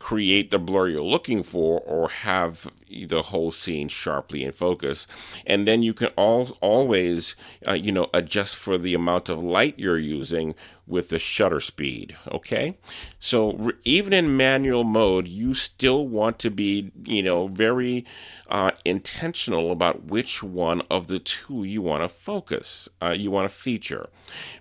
create 0.00 0.50
the 0.50 0.58
blur 0.58 0.88
you're 0.88 1.02
looking 1.02 1.42
for 1.42 1.78
or 1.80 2.08
have 2.08 2.72
the 2.90 3.22
whole 3.22 3.52
scene 3.52 3.86
sharply 3.86 4.42
in 4.42 4.50
focus. 4.50 5.06
And 5.46 5.68
then 5.68 5.82
you 5.82 5.92
can 5.92 6.08
all, 6.16 6.56
always 6.60 7.36
uh, 7.68 7.74
you 7.74 7.92
know 7.92 8.08
adjust 8.12 8.56
for 8.56 8.78
the 8.78 8.94
amount 8.94 9.28
of 9.28 9.42
light 9.42 9.78
you're 9.78 9.98
using 9.98 10.54
with 10.86 11.10
the 11.10 11.18
shutter 11.18 11.60
speed 11.60 12.16
okay? 12.32 12.78
So 13.20 13.52
re- 13.52 13.74
even 13.84 14.12
in 14.12 14.36
manual 14.36 14.84
mode 14.84 15.28
you 15.28 15.54
still 15.54 16.08
want 16.08 16.38
to 16.40 16.50
be 16.50 16.90
you 17.04 17.22
know 17.22 17.46
very 17.46 18.06
uh, 18.48 18.70
intentional 18.84 19.70
about 19.70 20.04
which 20.04 20.42
one 20.42 20.82
of 20.90 21.06
the 21.06 21.18
two 21.18 21.62
you 21.62 21.82
want 21.82 22.02
to 22.02 22.08
focus 22.08 22.88
uh, 23.02 23.14
you 23.16 23.30
want 23.30 23.48
to 23.48 23.54
feature 23.54 24.06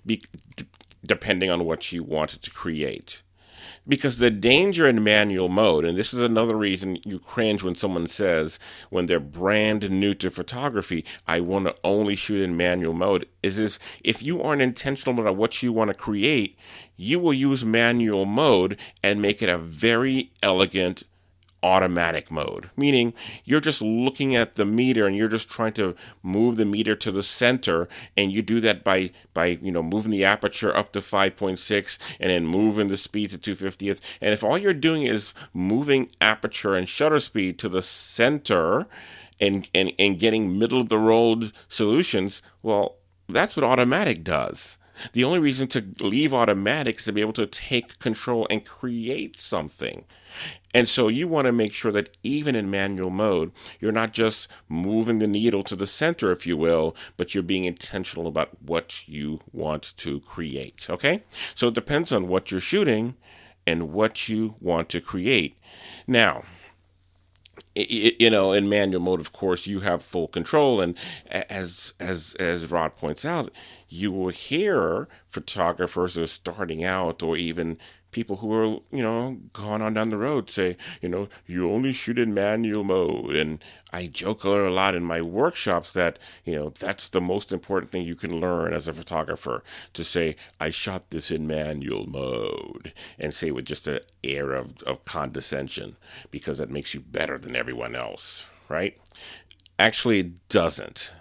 be- 0.05 0.24
d- 0.58 0.65
depending 1.03 1.50
on 1.50 1.63
what 1.63 1.93
you 1.93 2.03
want 2.03 2.29
to 2.29 2.51
create 2.51 3.22
because 3.89 4.19
the 4.19 4.29
danger 4.29 4.86
in 4.86 5.03
manual 5.03 5.50
mode, 5.50 5.84
and 5.84 5.98
this 5.98 6.13
is 6.13 6.19
another 6.19 6.55
reason 6.55 7.00
you 7.03 7.19
cringe 7.19 7.63
when 7.63 7.75
someone 7.75 8.08
says, 8.08 8.60
when 8.91 9.08
they're 9.08 9.19
brand 9.19 9.89
new 9.89 10.13
to 10.13 10.29
photography, 10.29 11.03
I 11.27 11.39
want 11.39 11.67
to 11.67 11.75
only 11.84 12.15
shoot 12.15 12.41
in 12.41 12.55
manual 12.55 12.93
mode, 12.93 13.27
is 13.41 13.58
if, 13.58 13.79
if 14.03 14.22
you 14.24 14.41
aren't 14.41 14.62
intentional 14.62 15.19
about 15.19 15.36
what 15.36 15.62
you 15.63 15.74
want 15.74 15.89
to 15.89 16.00
create, 16.00 16.58
you 16.96 17.19
will 17.19 17.34
use 17.34 17.65
manual 17.65 18.25
mode 18.25 18.77
and 19.03 19.22
make 19.22 19.41
it 19.41 19.50
a 19.50 19.58
very 19.58 20.31
elegant 20.43 21.03
automatic 21.61 22.31
mode, 22.31 22.69
meaning 22.77 23.13
you're 23.43 23.59
just 23.59 23.81
looking 23.81 24.35
at 24.35 24.55
the 24.55 24.65
meter 24.65 25.05
and 25.05 25.15
you're 25.15 25.27
just 25.27 25.49
trying 25.49 25.73
to 25.73 25.95
move 26.23 26.57
the 26.57 26.65
meter 26.65 26.95
to 26.95 27.11
the 27.11 27.23
center, 27.23 27.87
and 28.15 28.31
you 28.31 28.41
do 28.41 28.59
that 28.61 28.83
by 28.83 29.11
by 29.33 29.59
you 29.61 29.71
know 29.71 29.83
moving 29.83 30.11
the 30.11 30.25
aperture 30.25 30.75
up 30.75 30.91
to 30.93 30.99
5.6 30.99 31.97
and 32.19 32.29
then 32.29 32.45
moving 32.45 32.87
the 32.87 32.97
speed 32.97 33.29
to 33.31 33.37
250th. 33.37 33.99
And 34.21 34.33
if 34.33 34.43
all 34.43 34.57
you're 34.57 34.73
doing 34.73 35.03
is 35.03 35.33
moving 35.53 36.09
aperture 36.21 36.75
and 36.75 36.87
shutter 36.87 37.19
speed 37.19 37.59
to 37.59 37.69
the 37.69 37.81
center, 37.81 38.87
and 39.39 39.67
and 39.73 39.93
and 39.99 40.19
getting 40.19 40.57
middle 40.57 40.81
of 40.81 40.89
the 40.89 40.97
road 40.97 41.51
solutions, 41.67 42.41
well, 42.61 42.97
that's 43.27 43.55
what 43.55 43.63
automatic 43.63 44.23
does. 44.23 44.77
The 45.13 45.23
only 45.23 45.39
reason 45.39 45.67
to 45.69 45.85
leave 45.99 46.33
automatic 46.33 46.97
is 46.97 47.05
to 47.05 47.13
be 47.13 47.21
able 47.21 47.33
to 47.33 47.47
take 47.47 47.99
control 47.99 48.47
and 48.49 48.65
create 48.65 49.39
something. 49.39 50.05
And 50.73 50.87
so 50.87 51.07
you 51.07 51.27
want 51.27 51.45
to 51.45 51.51
make 51.51 51.73
sure 51.73 51.91
that 51.91 52.17
even 52.23 52.55
in 52.55 52.69
manual 52.69 53.09
mode, 53.09 53.51
you're 53.79 53.91
not 53.91 54.13
just 54.13 54.47
moving 54.67 55.19
the 55.19 55.27
needle 55.27 55.63
to 55.63 55.75
the 55.75 55.87
center, 55.87 56.31
if 56.31 56.45
you 56.45 56.57
will, 56.57 56.95
but 57.17 57.33
you're 57.33 57.43
being 57.43 57.65
intentional 57.65 58.27
about 58.27 58.61
what 58.61 59.07
you 59.07 59.39
want 59.51 59.93
to 59.97 60.19
create. 60.19 60.87
Okay? 60.89 61.23
So 61.55 61.69
it 61.69 61.73
depends 61.73 62.11
on 62.11 62.27
what 62.27 62.51
you're 62.51 62.59
shooting 62.59 63.15
and 63.65 63.91
what 63.91 64.29
you 64.29 64.55
want 64.59 64.89
to 64.89 65.01
create. 65.01 65.57
Now, 66.07 66.43
you 67.75 68.29
know, 68.29 68.51
in 68.51 68.67
manual 68.67 69.01
mode, 69.01 69.19
of 69.19 69.31
course, 69.31 69.67
you 69.67 69.81
have 69.81 70.01
full 70.01 70.27
control, 70.27 70.81
and 70.81 70.97
as 71.29 71.93
as 71.99 72.35
as 72.39 72.69
Rod 72.71 72.97
points 72.97 73.25
out, 73.25 73.51
you 73.89 74.12
will 74.12 74.29
hear 74.29 75.08
photographers 75.29 76.17
are 76.17 76.27
starting 76.27 76.84
out, 76.84 77.22
or 77.24 77.36
even 77.36 77.77
people 78.12 78.38
who 78.38 78.53
are, 78.53 78.79
you 78.91 79.03
know, 79.03 79.38
gone 79.53 79.81
on 79.81 79.93
down 79.93 80.10
the 80.10 80.17
road 80.17 80.50
say, 80.50 80.77
you 81.01 81.10
know, 81.10 81.29
you 81.46 81.69
only 81.69 81.93
shoot 81.93 82.17
in 82.17 82.34
manual 82.34 82.84
mode. 82.84 83.36
And 83.36 83.63
I 83.93 84.08
joke 84.08 84.43
a 84.43 84.50
lot 84.50 84.96
in 84.96 85.03
my 85.03 85.22
workshops 85.22 85.93
that, 85.93 86.17
you 86.43 86.55
know, 86.55 86.69
that's 86.69 87.10
the 87.10 87.22
most 87.22 87.51
important 87.51 87.91
thing 87.91 88.05
you 88.05 88.15
can 88.15 88.39
learn 88.39 88.74
as 88.74 88.88
a 88.88 88.93
photographer 88.93 89.63
to 89.93 90.03
say, 90.03 90.36
I 90.60 90.72
shot 90.72 91.12
this 91.12 91.29
in 91.31 91.46
manual 91.46 92.08
mode 92.08 92.93
and 93.19 93.34
say 93.34 93.51
with 93.51 93.65
just 93.65 93.88
an 93.88 94.00
air 94.24 94.53
of, 94.53 94.81
of 94.84 95.05
condescension 95.05 95.96
because 96.31 96.58
that 96.58 96.72
makes 96.72 96.93
you 96.93 97.01
better 97.01 97.38
than 97.38 97.55
everyone 97.55 97.96
else, 97.96 98.46
right? 98.67 98.98
Actually, 99.77 100.19
it 100.19 100.50
doesn't. 100.50 101.13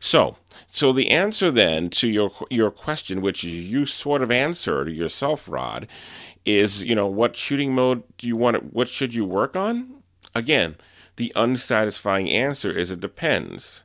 So, 0.00 0.36
so 0.68 0.92
the 0.92 1.10
answer 1.10 1.50
then 1.50 1.90
to 1.90 2.08
your 2.08 2.32
your 2.50 2.70
question, 2.70 3.20
which 3.20 3.44
you 3.44 3.86
sort 3.86 4.22
of 4.22 4.30
answered 4.30 4.88
yourself, 4.88 5.48
Rod, 5.48 5.86
is 6.44 6.84
you 6.84 6.94
know 6.94 7.06
what 7.06 7.36
shooting 7.36 7.74
mode 7.74 8.02
do 8.18 8.26
you 8.26 8.36
want? 8.36 8.72
what 8.72 8.88
should 8.88 9.14
you 9.14 9.24
work 9.24 9.56
on? 9.56 10.02
Again, 10.34 10.76
the 11.16 11.32
unsatisfying 11.36 12.28
answer 12.28 12.72
is 12.72 12.90
it 12.90 13.00
depends. 13.00 13.84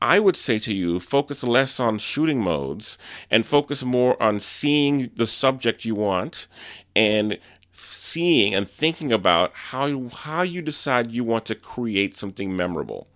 I 0.00 0.20
would 0.20 0.36
say 0.36 0.60
to 0.60 0.74
you, 0.74 1.00
focus 1.00 1.42
less 1.42 1.80
on 1.80 1.98
shooting 1.98 2.40
modes 2.40 2.98
and 3.30 3.44
focus 3.44 3.82
more 3.82 4.20
on 4.22 4.38
seeing 4.38 5.10
the 5.16 5.26
subject 5.26 5.84
you 5.84 5.96
want 5.96 6.46
and 6.94 7.38
seeing 7.72 8.54
and 8.54 8.68
thinking 8.68 9.12
about 9.12 9.52
how 9.54 10.08
how 10.08 10.42
you 10.42 10.62
decide 10.62 11.10
you 11.10 11.24
want 11.24 11.46
to 11.46 11.54
create 11.54 12.16
something 12.16 12.56
memorable. 12.56 13.08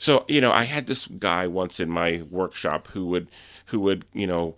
So, 0.00 0.24
you 0.28 0.40
know, 0.40 0.50
I 0.50 0.62
had 0.64 0.86
this 0.86 1.06
guy 1.06 1.46
once 1.46 1.78
in 1.78 1.90
my 1.90 2.22
workshop 2.30 2.88
who 2.88 3.04
would 3.08 3.28
who 3.66 3.78
would, 3.80 4.06
you 4.14 4.26
know, 4.26 4.56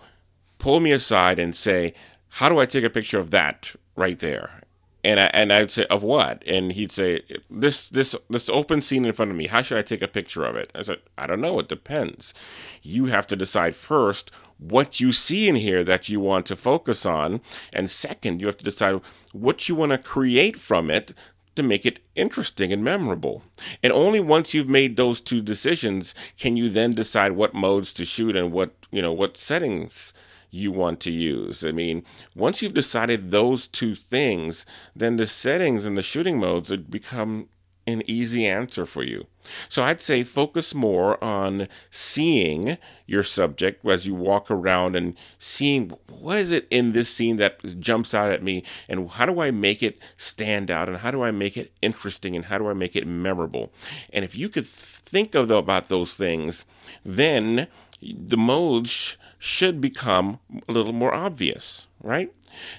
pull 0.58 0.78
me 0.78 0.92
aside 0.92 1.40
and 1.40 1.52
say, 1.52 1.94
"How 2.38 2.49
do 2.49 2.61
I 2.61 2.64
take 2.64 2.84
a 2.84 2.90
picture 2.90 3.18
of 3.18 3.32
that 3.32 3.75
right 3.96 4.16
there?" 4.20 4.62
And 5.02 5.18
I 5.18 5.25
and 5.34 5.52
I'd 5.52 5.72
say, 5.72 5.84
"Of 5.87 6.04
what?" 6.04 6.44
And 6.46 6.70
he'd 6.70 6.92
say, 6.92 7.22
"This 7.50 7.88
this 7.88 8.14
this 8.30 8.49
open 8.49 8.82
scene 8.82 9.04
in 9.04 9.12
front 9.14 9.32
of 9.32 9.37
me. 9.37 9.49
How 9.49 9.62
should 9.62 9.78
I 9.78 9.82
take 9.82 10.00
a 10.00 10.06
picture 10.06 10.44
of 10.44 10.54
it?" 10.54 10.70
I 10.76 10.82
said, 10.82 11.00
"I 11.18 11.26
don't 11.26 11.40
know. 11.40 11.58
It 11.58 11.68
depends. 11.68 12.32
You 12.80 13.06
have 13.06 13.26
to 13.26 13.34
decide 13.34 13.75
first 13.75 14.30
what 14.58 15.00
you 15.00 15.11
see 15.11 15.49
in 15.49 15.56
here 15.56 15.82
that 15.82 16.08
you 16.08 16.20
want 16.20 16.46
to 16.46 16.54
focus 16.54 17.04
on, 17.04 17.40
and 17.72 17.90
second, 17.90 18.40
you 18.40 18.46
have 18.46 18.58
to 18.58 18.64
decide 18.64 19.00
what 19.32 19.68
you 19.68 19.75
want 19.75 19.90
to 19.90 19.99
create 19.99 20.56
from 20.56 20.88
it 20.88 21.12
to 21.54 21.62
make 21.62 21.85
it 21.85 22.00
interesting 22.14 22.73
and 22.73 22.82
memorable. 22.82 23.42
And 23.82 23.92
only 23.92 24.21
once 24.21 24.54
you've 24.54 24.68
made 24.68 24.97
those 24.97 25.21
two 25.21 25.42
decisions 25.42 26.14
can 26.38 26.56
you 26.56 26.68
then 26.68 26.94
decide 26.94 27.32
what 27.32 27.54
modes 27.54 27.92
to 27.94 28.04
shoot 28.04 28.37
and 28.37 28.52
what, 28.52 28.75
you 28.90 29.02
know, 29.02 29.12
what 29.12 29.37
settings 29.37 30.12
you 30.50 30.71
want 30.71 31.00
to 31.00 31.11
use. 31.11 31.64
I 31.64 31.73
mean, 31.73 32.04
once 32.37 32.61
you've 32.62 32.75
decided 32.75 33.30
those 33.30 33.66
two 33.66 33.94
things, 33.94 34.66
then 34.94 35.16
the 35.16 35.26
settings 35.26 35.87
and 35.87 35.97
the 35.97 36.02
shooting 36.02 36.38
modes 36.38 36.71
would 36.71 36.90
become 36.90 37.49
an 37.87 38.02
easy 38.06 38.47
answer 38.47 38.87
for 38.87 39.02
you. 39.02 39.26
So 39.68 39.82
I'd 39.82 40.00
say 40.00 40.22
focus 40.22 40.75
more 40.75 41.22
on 41.22 41.68
seeing 41.90 42.78
your 43.06 43.22
subject 43.22 43.84
as 43.87 44.06
you 44.06 44.14
walk 44.14 44.50
around 44.50 44.96
and 44.96 45.16
seeing 45.38 45.90
what 46.08 46.38
is 46.38 46.52
it 46.52 46.66
in 46.70 46.92
this 46.92 47.11
scene 47.11 47.37
that 47.38 47.80
jumps 47.80 48.14
out 48.14 48.30
at 48.30 48.42
me 48.42 48.62
and 48.88 49.11
how 49.11 49.26
do 49.26 49.40
I 49.40 49.50
make 49.50 49.82
it 49.82 49.99
stand 50.16 50.70
out 50.70 50.88
and 50.88 50.99
how 50.99 51.11
do 51.11 51.22
I 51.22 51.30
make 51.30 51.56
it 51.56 51.72
interesting 51.82 52.37
and 52.37 52.46
how 52.46 52.58
do 52.58 52.68
I 52.68 52.72
make 52.72 52.96
it 52.96 53.06
memorable. 53.06 53.72
And 54.12 54.25
if 54.25 54.37
you 54.37 54.49
could 54.49 54.66
think 54.66 55.34
of 55.34 55.49
the, 55.49 55.56
about 55.56 55.88
those 55.88 56.14
things, 56.14 56.64
then 57.04 57.66
the 58.00 58.37
modes 58.37 59.16
should 59.38 59.80
become 59.80 60.38
a 60.68 60.72
little 60.72 60.92
more 60.92 61.12
obvious, 61.12 61.88
right? 62.02 62.32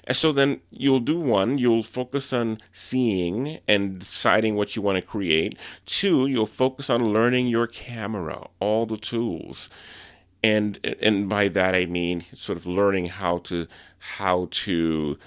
And 0.05 0.15
so 0.15 0.31
then 0.31 0.61
you'll 0.69 0.99
do 0.99 1.19
one, 1.19 1.57
you'll 1.57 1.83
focus 1.83 2.31
on 2.33 2.59
seeing 2.71 3.59
and 3.67 3.99
deciding 3.99 4.55
what 4.55 4.75
you 4.75 4.81
want 4.81 5.01
to 5.01 5.07
create. 5.07 5.57
Two, 5.85 6.27
you'll 6.27 6.45
focus 6.45 6.89
on 6.89 7.05
learning 7.05 7.47
your 7.47 7.67
camera, 7.67 8.47
all 8.59 8.85
the 8.85 8.97
tools. 8.97 9.69
And 10.43 10.77
and 11.01 11.29
by 11.29 11.47
that 11.47 11.73
I 11.73 11.85
mean 11.85 12.25
sort 12.33 12.57
of 12.57 12.65
learning 12.65 13.05
how 13.05 13.37
to 13.39 13.65
how 13.97 14.49
to 14.51 15.17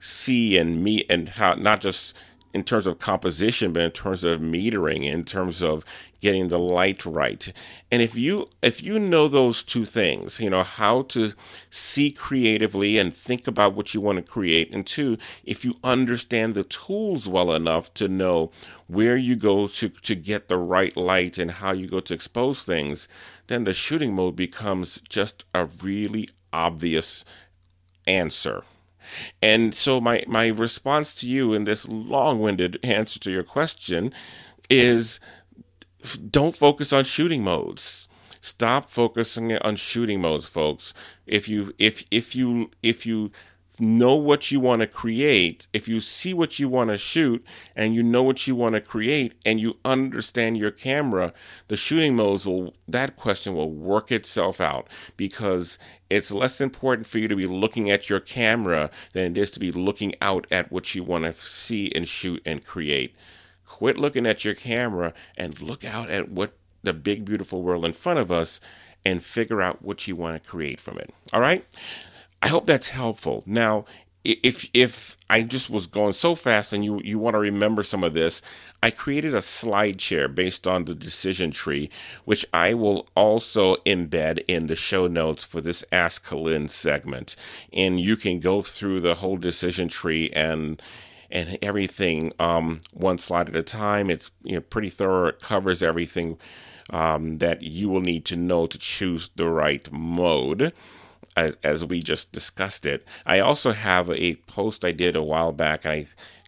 see 0.00 0.58
and 0.58 0.82
meet 0.82 1.06
and 1.08 1.28
how 1.28 1.54
not 1.54 1.80
just 1.80 2.14
in 2.56 2.64
terms 2.64 2.86
of 2.86 2.98
composition, 2.98 3.70
but 3.70 3.82
in 3.82 3.90
terms 3.90 4.24
of 4.24 4.40
metering, 4.40 5.04
in 5.04 5.24
terms 5.24 5.62
of 5.62 5.84
getting 6.20 6.48
the 6.48 6.58
light 6.58 7.04
right. 7.04 7.52
And 7.90 8.00
if 8.00 8.14
you 8.14 8.48
if 8.62 8.82
you 8.82 8.98
know 8.98 9.28
those 9.28 9.62
two 9.62 9.84
things, 9.84 10.40
you 10.40 10.48
know 10.48 10.62
how 10.62 11.02
to 11.02 11.34
see 11.68 12.10
creatively 12.10 12.96
and 12.96 13.14
think 13.14 13.46
about 13.46 13.74
what 13.74 13.92
you 13.92 14.00
want 14.00 14.16
to 14.16 14.32
create, 14.32 14.74
and 14.74 14.86
two, 14.86 15.18
if 15.44 15.66
you 15.66 15.74
understand 15.84 16.54
the 16.54 16.64
tools 16.64 17.28
well 17.28 17.52
enough 17.52 17.92
to 17.94 18.08
know 18.08 18.50
where 18.86 19.18
you 19.18 19.36
go 19.36 19.68
to 19.68 19.90
to 19.90 20.14
get 20.14 20.48
the 20.48 20.56
right 20.56 20.96
light 20.96 21.36
and 21.36 21.50
how 21.50 21.72
you 21.72 21.86
go 21.86 22.00
to 22.00 22.14
expose 22.14 22.64
things, 22.64 23.06
then 23.48 23.64
the 23.64 23.74
shooting 23.74 24.14
mode 24.14 24.34
becomes 24.34 25.02
just 25.10 25.44
a 25.54 25.66
really 25.66 26.30
obvious 26.54 27.22
answer. 28.06 28.64
And 29.42 29.74
so 29.74 30.00
my 30.00 30.24
my 30.26 30.48
response 30.48 31.14
to 31.16 31.26
you 31.26 31.54
in 31.54 31.64
this 31.64 31.88
long-winded 31.88 32.78
answer 32.82 33.18
to 33.20 33.30
your 33.30 33.42
question 33.42 34.12
is 34.68 35.20
don't 36.30 36.56
focus 36.56 36.92
on 36.92 37.04
shooting 37.04 37.42
modes. 37.42 38.08
Stop 38.40 38.88
focusing 38.88 39.56
on 39.58 39.76
shooting 39.76 40.20
modes, 40.20 40.46
folks. 40.46 40.94
If 41.26 41.48
you 41.48 41.72
if 41.78 42.04
if 42.10 42.36
you 42.36 42.70
if 42.82 43.04
you 43.04 43.32
know 43.78 44.14
what 44.14 44.50
you 44.50 44.60
want 44.60 44.80
to 44.80 44.86
create, 44.86 45.66
if 45.72 45.88
you 45.88 46.00
see 46.00 46.32
what 46.32 46.58
you 46.58 46.68
want 46.68 46.90
to 46.90 46.98
shoot 46.98 47.44
and 47.74 47.94
you 47.94 48.02
know 48.02 48.22
what 48.22 48.46
you 48.46 48.54
want 48.54 48.74
to 48.74 48.80
create 48.80 49.34
and 49.44 49.60
you 49.60 49.76
understand 49.84 50.56
your 50.56 50.70
camera, 50.70 51.32
the 51.68 51.76
shooting 51.76 52.16
modes 52.16 52.46
will, 52.46 52.74
that 52.88 53.16
question 53.16 53.54
will 53.54 53.70
work 53.70 54.10
itself 54.10 54.60
out 54.60 54.88
because 55.16 55.78
it's 56.08 56.30
less 56.30 56.60
important 56.60 57.06
for 57.06 57.18
you 57.18 57.28
to 57.28 57.36
be 57.36 57.46
looking 57.46 57.90
at 57.90 58.08
your 58.08 58.20
camera 58.20 58.90
than 59.12 59.32
it 59.32 59.38
is 59.38 59.50
to 59.52 59.60
be 59.60 59.72
looking 59.72 60.14
out 60.20 60.46
at 60.50 60.70
what 60.70 60.94
you 60.94 61.02
want 61.02 61.24
to 61.24 61.32
see 61.32 61.90
and 61.94 62.08
shoot 62.08 62.40
and 62.44 62.64
create. 62.64 63.14
Quit 63.64 63.98
looking 63.98 64.26
at 64.26 64.44
your 64.44 64.54
camera 64.54 65.12
and 65.36 65.60
look 65.60 65.84
out 65.84 66.08
at 66.08 66.30
what 66.30 66.56
the 66.82 66.94
big, 66.94 67.24
beautiful 67.24 67.62
world 67.62 67.84
in 67.84 67.92
front 67.92 68.18
of 68.18 68.30
us 68.30 68.60
and 69.04 69.22
figure 69.22 69.62
out 69.62 69.82
what 69.82 70.08
you 70.08 70.16
want 70.16 70.42
to 70.42 70.48
create 70.48 70.80
from 70.80 70.98
it. 70.98 71.12
All 71.32 71.40
right? 71.40 71.64
I 72.46 72.48
hope 72.48 72.66
that's 72.66 72.90
helpful. 72.90 73.42
Now, 73.44 73.86
if 74.22 74.70
if 74.72 75.16
I 75.28 75.42
just 75.42 75.68
was 75.68 75.88
going 75.88 76.12
so 76.12 76.36
fast 76.36 76.72
and 76.72 76.84
you 76.84 77.00
you 77.02 77.18
want 77.18 77.34
to 77.34 77.40
remember 77.40 77.82
some 77.82 78.04
of 78.04 78.14
this, 78.14 78.40
I 78.84 78.92
created 78.92 79.34
a 79.34 79.42
slide 79.42 80.00
share 80.00 80.28
based 80.28 80.64
on 80.64 80.84
the 80.84 80.94
decision 80.94 81.50
tree, 81.50 81.90
which 82.24 82.46
I 82.54 82.72
will 82.74 83.08
also 83.16 83.74
embed 83.78 84.44
in 84.46 84.68
the 84.68 84.76
show 84.76 85.08
notes 85.08 85.42
for 85.42 85.60
this 85.60 85.84
Ask 85.90 86.30
Lyn 86.30 86.68
segment, 86.68 87.34
and 87.72 88.00
you 88.00 88.14
can 88.16 88.38
go 88.38 88.62
through 88.62 89.00
the 89.00 89.16
whole 89.16 89.38
decision 89.38 89.88
tree 89.88 90.30
and 90.30 90.80
and 91.28 91.58
everything 91.62 92.32
um, 92.38 92.78
one 92.92 93.18
slide 93.18 93.48
at 93.48 93.56
a 93.56 93.64
time. 93.64 94.08
It's 94.08 94.30
you 94.44 94.54
know 94.54 94.60
pretty 94.60 94.90
thorough. 94.90 95.30
It 95.30 95.42
covers 95.42 95.82
everything 95.82 96.38
um, 96.90 97.38
that 97.38 97.62
you 97.62 97.88
will 97.88 98.02
need 98.02 98.24
to 98.26 98.36
know 98.36 98.68
to 98.68 98.78
choose 98.78 99.30
the 99.34 99.48
right 99.48 99.90
mode 99.90 100.72
as, 101.36 101.56
as 101.62 101.84
we 101.84 102.00
just 102.00 102.32
discussed 102.32 102.86
it. 102.86 103.06
I 103.24 103.40
also 103.40 103.72
have 103.72 104.10
a 104.10 104.36
post 104.46 104.84
I 104.84 104.92
did 104.92 105.14
a 105.14 105.22
while 105.22 105.52
back, 105.52 105.84
and 105.84 105.92
I 105.92 106.06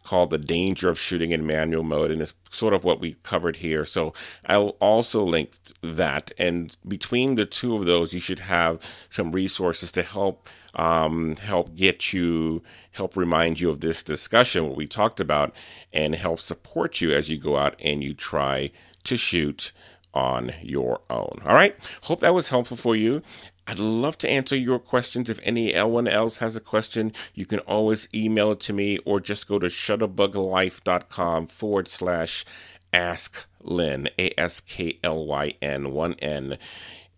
called 0.09 0.31
the 0.31 0.39
danger 0.39 0.89
of 0.89 0.99
shooting 0.99 1.33
in 1.33 1.47
manual 1.47 1.83
mode 1.83 2.11
and 2.11 2.23
it's 2.23 2.33
sort 2.49 2.73
of 2.73 2.83
what 2.83 2.99
we 2.99 3.17
covered 3.23 3.57
here 3.57 3.85
so 3.85 4.15
i'll 4.47 4.75
also 4.81 5.23
link 5.23 5.53
that 5.83 6.33
and 6.39 6.79
between 6.89 7.35
the 7.35 7.45
two 7.45 7.77
of 7.77 7.85
those 7.85 8.15
you 8.15 8.21
should 8.21 8.39
have 8.39 8.81
some 9.11 9.33
resources 9.33 9.93
to 9.93 10.03
help 10.03 10.49
um, 10.75 11.37
help 11.37 11.75
get 11.75 12.15
you 12.15 12.63
help 12.93 13.19
remind 13.19 13.61
you 13.61 13.69
of 13.69 13.81
this 13.81 14.03
discussion 14.03 14.67
what 14.67 14.79
we 14.79 14.87
talked 14.87 15.21
about 15.21 15.55
and 15.93 16.15
help 16.15 16.41
support 16.41 17.03
you 17.03 17.13
as 17.13 17.29
you 17.29 17.37
go 17.37 17.59
out 17.59 17.75
and 17.79 18.03
you 18.03 18.15
try 18.15 18.71
to 19.05 19.19
shoot 19.19 19.73
on 20.15 20.53
your 20.63 21.01
own. 21.11 21.41
All 21.45 21.55
right. 21.55 21.75
Hope 22.03 22.21
that 22.21 22.35
was 22.35 22.49
helpful 22.49 22.77
for 22.77 22.97
you. 22.97 23.23
I'd 23.71 23.79
love 23.79 24.17
to 24.19 24.31
answer 24.31 24.57
your 24.57 24.79
questions. 24.79 25.29
If 25.29 25.41
anyone 25.43 26.09
else 26.09 26.39
has 26.39 26.57
a 26.57 26.61
question, 26.61 27.13
you 27.35 27.45
can 27.45 27.59
always 27.61 28.09
email 28.15 28.53
it 28.53 28.61
to 28.61 28.73
me 28.73 28.97
or 29.05 29.21
just 29.21 29.47
go 29.47 29.59
to 29.59 29.67
shutterbuglife.com 29.67 31.49
forward 31.49 31.87
slash 31.87 32.47
ask 32.95 33.45
Lyn, 33.61 34.09
A 34.19 34.33
S 34.41 34.61
K 34.61 34.99
L 35.05 35.27
Y 35.27 35.53
N, 35.61 35.93
one 35.93 36.15
N 36.15 36.57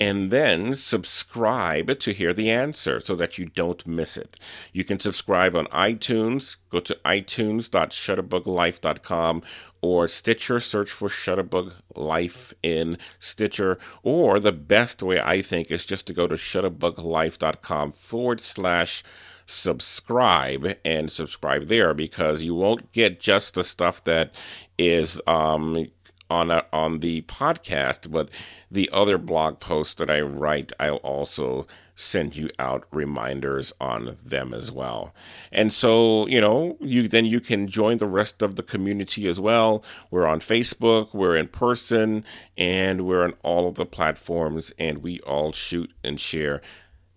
and 0.01 0.31
then 0.31 0.75
subscribe 0.75 1.99
to 1.99 2.15
hear 2.15 2.33
the 2.33 2.51
answer 2.51 3.01
so 3.01 3.15
that 3.15 3.37
you 3.37 3.45
don't 3.45 3.87
miss 3.87 4.17
it. 4.17 4.39
You 4.73 4.83
can 4.83 4.99
subscribe 4.99 5.55
on 5.55 5.67
iTunes. 5.67 6.57
Go 6.71 6.81
to 6.81 6.97
itunes.shutterbuglife.com 7.05 9.43
or 9.83 10.09
Stitcher. 10.09 10.59
Search 10.59 10.91
for 10.91 11.11
Shutterbug 11.11 11.75
Life 11.95 12.55
in 12.63 12.97
Stitcher. 13.19 13.79
Or 14.03 14.41
the 14.41 14.53
best 14.53 15.03
way 15.03 15.21
I 15.21 15.43
think 15.43 15.71
is 15.71 15.85
just 15.85 16.07
to 16.07 16.15
go 16.15 16.27
to 16.27 16.37
shutterbuglife.com 16.37 17.93
forward 17.93 18.41
slash 18.41 19.05
subscribe 19.45 20.79
and 20.85 21.11
subscribe 21.11 21.67
there 21.67 21.93
because 21.93 22.43
you 22.43 22.55
won't 22.55 22.93
get 22.93 23.21
just 23.21 23.55
the 23.55 23.65
stuff 23.65 24.03
that 24.05 24.33
is 24.79 25.21
um, 25.27 25.89
on 26.31 26.51
a, 26.51 26.65
on 26.73 27.01
the 27.01 27.23
podcast, 27.23 28.11
but 28.11 28.29
the 28.71 28.89
other 28.93 29.19
blog 29.19 29.59
posts 29.59 29.95
that 29.95 30.09
I 30.11 30.21
write, 30.21 30.73
I'll 30.79 30.97
also 30.97 31.67
send 31.95 32.35
you 32.35 32.49
out 32.59 32.87
reminders 32.93 33.73
on 33.79 34.17
them 34.25 34.55
as 34.55 34.73
well. 34.73 35.13
And 35.53 35.71
so, 35.73 36.27
you 36.29 36.41
know, 36.41 36.79
you 36.81 37.09
then 37.09 37.27
you 37.27 37.41
can 37.41 37.69
join 37.69 37.99
the 37.99 38.07
rest 38.07 38.41
of 38.41 38.57
the 38.57 38.63
community 38.63 39.29
as 39.29 39.39
well. 39.39 39.85
We're 40.11 40.27
on 40.27 40.41
Facebook, 40.41 41.13
we're 41.13 41.37
in 41.37 41.49
person, 41.49 42.25
and 42.57 43.07
we're 43.07 43.25
on 43.25 43.35
all 43.43 43.69
of 43.69 43.75
the 43.75 43.85
platforms 43.85 44.73
and 44.79 44.99
we 44.99 45.21
all 45.21 45.53
shoot 45.53 45.93
and 46.03 46.19
share 46.19 46.63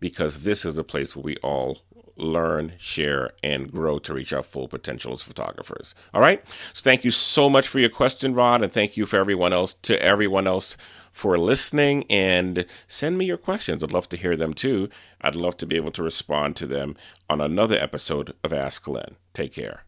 because 0.01 0.43
this 0.43 0.65
is 0.65 0.77
a 0.77 0.83
place 0.83 1.15
where 1.15 1.23
we 1.23 1.37
all 1.37 1.79
learn, 2.15 2.73
share, 2.77 3.31
and 3.41 3.71
grow 3.71 3.99
to 3.99 4.13
reach 4.13 4.33
our 4.33 4.43
full 4.43 4.67
potential 4.67 5.13
as 5.13 5.21
photographers. 5.21 5.95
All 6.13 6.21
right. 6.21 6.47
So 6.73 6.81
thank 6.83 7.03
you 7.03 7.11
so 7.11 7.49
much 7.49 7.67
for 7.67 7.79
your 7.79 7.89
question, 7.89 8.33
Rod, 8.33 8.61
and 8.61 8.71
thank 8.71 8.97
you 8.97 9.05
for 9.05 9.17
everyone 9.17 9.53
else 9.53 9.73
to 9.83 10.01
everyone 10.01 10.47
else 10.47 10.77
for 11.11 11.37
listening 11.37 12.05
and 12.09 12.65
send 12.87 13.17
me 13.17 13.25
your 13.25 13.37
questions. 13.37 13.83
I'd 13.83 13.93
love 13.93 14.09
to 14.09 14.17
hear 14.17 14.35
them 14.35 14.53
too. 14.53 14.89
I'd 15.21 15.35
love 15.35 15.57
to 15.57 15.65
be 15.65 15.75
able 15.75 15.91
to 15.91 16.03
respond 16.03 16.55
to 16.57 16.65
them 16.65 16.95
on 17.29 17.39
another 17.39 17.77
episode 17.77 18.33
of 18.43 18.51
Ask 18.51 18.87
Lyn. 18.87 19.15
Take 19.33 19.53
care. 19.53 19.83